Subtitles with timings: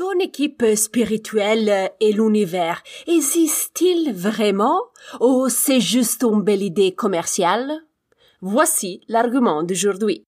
[0.00, 4.80] Ton équipe spirituelle et l'univers existent-ils vraiment?
[5.20, 7.70] Ou c'est juste une belle idée commerciale
[8.40, 10.24] Voici l'argument d'aujourd'hui.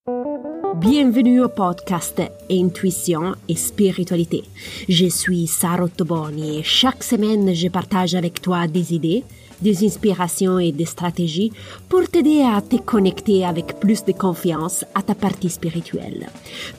[0.77, 4.45] Bienvenue au podcast Intuition et Spiritualité.
[4.91, 9.25] Je suis Sarah Toboni et chaque semaine je partage avec toi des idées,
[9.63, 11.51] des inspirations et des stratégies
[11.89, 16.29] pour t'aider à te connecter avec plus de confiance à ta partie spirituelle.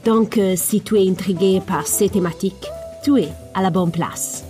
[0.06, 2.68] Donc, euh, si tu es intrigué par ces thématiques,
[3.04, 4.44] tu es à la bonne place.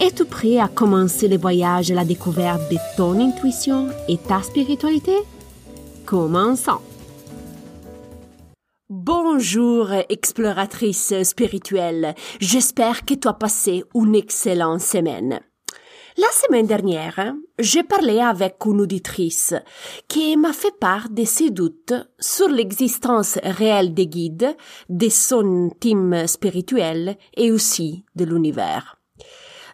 [0.00, 5.16] Es-tu prêt à commencer le voyage à la découverte de ton intuition et ta spiritualité?
[6.04, 6.80] Commençons.
[8.88, 12.14] Bonjour, exploratrice spirituelle.
[12.38, 15.40] J'espère que tu as passé une excellente semaine.
[16.18, 19.52] La semaine dernière, j'ai parlé avec une auditrice
[20.08, 24.56] qui m'a fait part de ses doutes sur l'existence réelle des guides,
[24.88, 28.96] de son team spirituel et aussi de l'univers.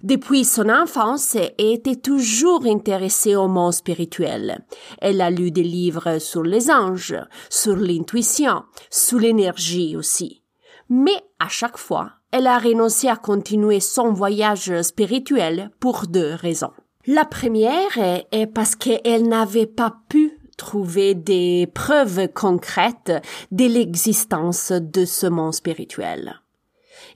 [0.03, 4.65] Depuis son enfance, elle était toujours intéressée au monde spirituel.
[5.01, 7.15] Elle a lu des livres sur les anges,
[7.51, 10.43] sur l'intuition, sur l'énergie aussi.
[10.89, 16.73] Mais à chaque fois, elle a renoncé à continuer son voyage spirituel pour deux raisons.
[17.07, 23.13] La première est parce qu'elle n'avait pas pu trouver des preuves concrètes
[23.51, 26.41] de l'existence de ce monde spirituel.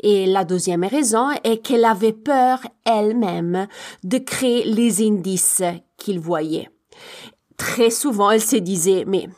[0.00, 3.68] Et la deuxième raison est qu'elle avait peur elle-même
[4.02, 5.62] de créer les indices
[5.96, 6.68] qu'il voyait.
[7.56, 9.28] Très souvent, elle se disait, mais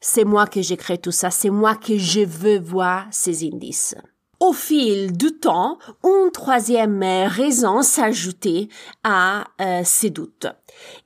[0.00, 3.96] c'est moi que j'ai tout ça, c'est moi que je veux voir ces indices.
[4.44, 8.68] Au fil du temps, une troisième raison s'ajoutait
[9.02, 10.48] à euh, ces doutes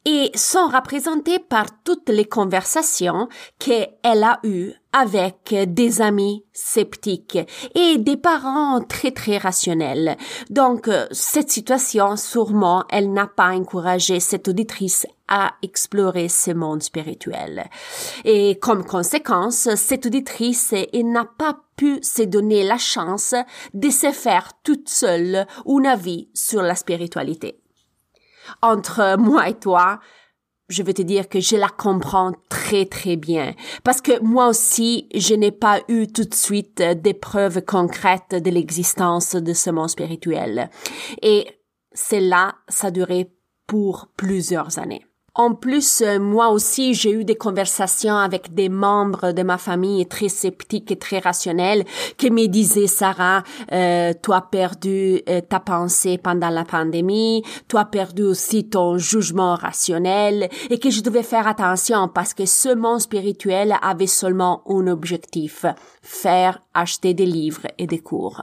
[0.04, 3.28] et sont représentées par toutes les conversations
[3.60, 7.38] qu'elle a eues avec des amis sceptiques
[7.76, 10.16] et des parents très très rationnels.
[10.50, 17.68] Donc, cette situation, sûrement, elle n'a pas encouragé cette auditrice à explorer ce monde spirituel.
[18.24, 23.34] Et comme conséquence, cette auditrice, n'a pas pu se donner la chance
[23.74, 27.60] de se faire toute seule une avis sur la spiritualité.
[28.62, 30.00] Entre moi et toi,
[30.68, 33.54] je veux te dire que je la comprends très très bien
[33.84, 38.50] parce que moi aussi je n'ai pas eu tout de suite des preuves concrètes de
[38.50, 40.68] l'existence de ce monde spirituel
[41.22, 41.46] et
[41.94, 43.32] cela ça a duré
[43.66, 45.07] pour plusieurs années.
[45.38, 50.04] En plus, euh, moi aussi, j'ai eu des conversations avec des membres de ma famille
[50.04, 51.84] très sceptiques et très rationnels
[52.16, 57.76] qui me disaient, Sarah, euh, tu as perdu euh, ta pensée pendant la pandémie, tu
[57.76, 62.74] as perdu aussi ton jugement rationnel et que je devais faire attention parce que ce
[62.74, 65.66] monde spirituel avait seulement un objectif,
[66.02, 68.42] faire acheter des livres et des cours.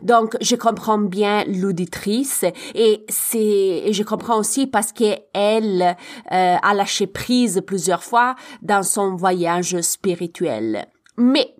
[0.00, 2.44] Donc, je comprends bien l'auditrice
[2.76, 5.96] et c'est, je comprends aussi parce qu'elle
[6.35, 10.86] euh, a lâché prise plusieurs fois dans son voyage spirituel.
[11.16, 11.54] Mais,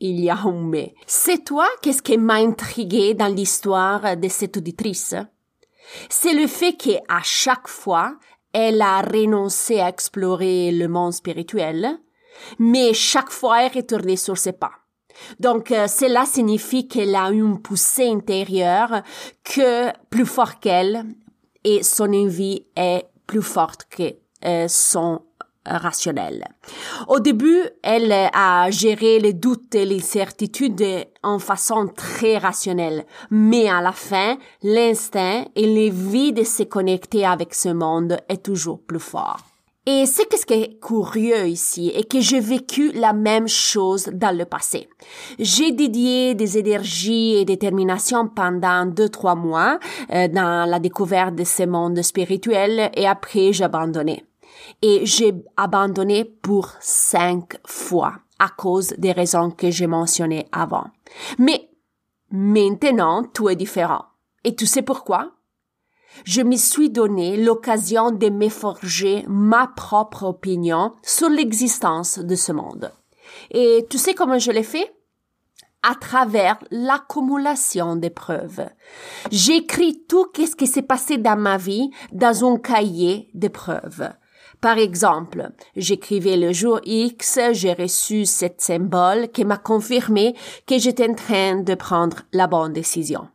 [0.00, 0.94] il y a un mais.
[1.06, 5.14] C'est toi qu'est-ce qui m'a intrigué dans l'histoire de cette auditrice?
[6.08, 8.14] C'est le fait qu'à chaque fois,
[8.52, 11.98] elle a renoncé à explorer le monde spirituel,
[12.58, 14.72] mais chaque fois elle retournait sur ses pas.
[15.38, 19.02] Donc, euh, cela signifie qu'elle a une poussée intérieure
[19.44, 21.04] que plus fort qu'elle
[21.64, 25.20] et son envie est plus forte que euh, son
[25.64, 26.48] rationnel.
[27.06, 33.68] Au début, elle a géré les doutes et les certitudes en façon très rationnelle, mais
[33.68, 38.98] à la fin, l'instinct et l'envie de se connecter avec ce monde est toujours plus
[38.98, 39.49] fort.
[39.86, 44.44] Et ce qui est curieux ici est que j'ai vécu la même chose dans le
[44.44, 44.88] passé.
[45.38, 49.78] J'ai dédié des énergies et détermination pendant deux, trois mois
[50.12, 54.26] euh, dans la découverte de ce monde spirituel et après j'ai abandonné.
[54.82, 60.88] Et j'ai abandonné pour cinq fois à cause des raisons que j'ai mentionnées avant.
[61.38, 61.70] Mais
[62.30, 64.04] maintenant, tout est différent.
[64.44, 65.32] Et tu sais pourquoi?
[66.24, 72.52] Je me suis donné l'occasion de me forger ma propre opinion sur l'existence de ce
[72.52, 72.90] monde.
[73.50, 74.92] Et tu sais comment je l'ai fait?
[75.82, 78.68] à travers l'accumulation des preuves.
[79.30, 84.10] J'écris tout ce qui s'est passé dans ma vie dans un cahier de preuves.
[84.60, 90.34] Par exemple, j'écrivais le jour X, j'ai reçu cet symbole qui m'a confirmé
[90.66, 93.28] que j'étais en train de prendre la bonne décision.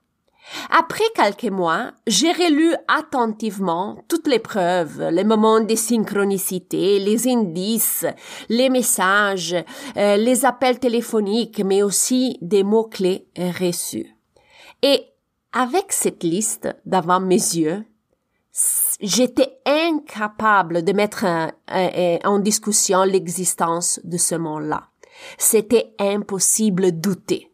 [0.69, 8.05] Après quelques mois, j'ai relu attentivement toutes les preuves, les moments de synchronicité, les indices,
[8.49, 9.55] les messages,
[9.97, 14.15] euh, les appels téléphoniques, mais aussi des mots-clés reçus.
[14.81, 15.05] Et
[15.57, 17.85] Avec cette liste devant mes yeux,
[18.99, 21.25] j'étais incapable de mettre
[22.25, 24.89] en discussion l'existence de ce monde-là.
[25.37, 27.53] C'était impossible douter.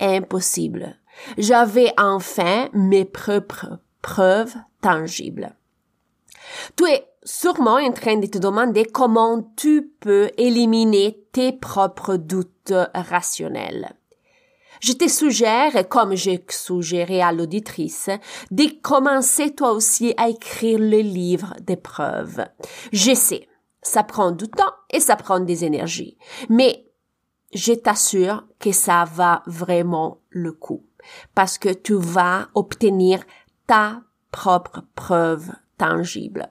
[0.00, 0.98] Impossible.
[1.38, 5.54] J'avais enfin mes propres preuves tangibles.
[6.76, 12.72] Tu es sûrement en train de te demander comment tu peux éliminer tes propres doutes
[12.94, 13.94] rationnels.
[14.80, 18.10] Je te suggère, comme j'ai suggéré à l'auditrice,
[18.50, 22.44] de commencer toi aussi à écrire le livre des preuves.
[22.92, 23.48] Je sais,
[23.82, 26.18] ça prend du temps et ça prend des énergies,
[26.48, 26.86] mais
[27.54, 30.85] je t'assure que ça va vraiment le coup
[31.34, 33.20] parce que tu vas obtenir
[33.66, 36.48] ta propre preuve tangible.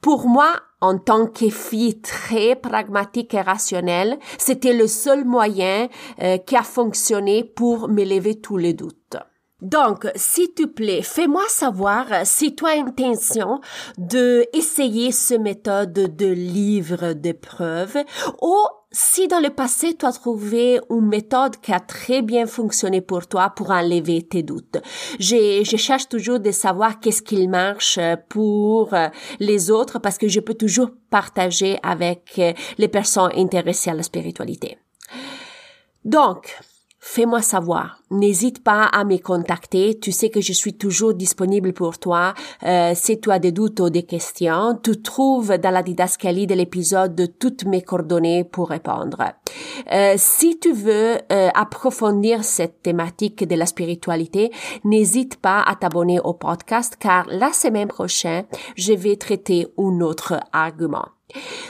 [0.00, 5.88] Pour moi, en tant que fille très pragmatique et rationnelle, c'était le seul moyen
[6.22, 9.16] euh, qui a fonctionné pour m'élever tous les doutes.
[9.60, 13.60] Donc, s'il te plaît, fais-moi savoir si tu as intention
[13.96, 17.98] de essayer ce méthode de livre de preuves
[18.40, 18.56] ou
[18.90, 23.26] si dans le passé tu as trouvé une méthode qui a très bien fonctionné pour
[23.26, 24.78] toi pour enlever tes doutes.
[25.18, 27.98] Je, cherche toujours de savoir qu'est-ce qu'il marche
[28.28, 28.94] pour
[29.40, 32.40] les autres parce que je peux toujours partager avec
[32.78, 34.78] les personnes intéressées à la spiritualité.
[36.04, 36.58] Donc,
[37.00, 37.98] fais-moi savoir.
[38.10, 39.98] N'hésite pas à me contacter.
[39.98, 42.34] Tu sais que je suis toujours disponible pour toi.
[42.64, 46.54] Euh, si tu as des doutes ou des questions, tu trouves dans la didascalie de
[46.54, 49.22] l'épisode toutes mes coordonnées pour répondre.
[49.92, 54.50] Euh, si tu veux euh, approfondir cette thématique de la spiritualité,
[54.84, 58.44] n'hésite pas à t'abonner au podcast car la semaine prochaine,
[58.76, 61.17] je vais traiter un autre argument.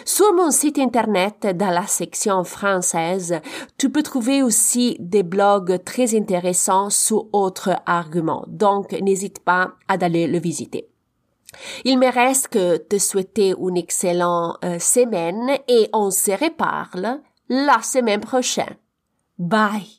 [0.05, 3.41] Sur mon site internet, dans la section française,
[3.77, 9.95] tu peux trouver aussi des blogs très intéressants sur autres arguments, donc n'hésite pas à
[9.95, 10.89] aller le visiter.
[11.85, 17.81] Il me reste que te souhaiter une excellente euh, semaine et on se reparle la
[17.83, 18.77] semaine prochaine.
[19.39, 19.89] Bye!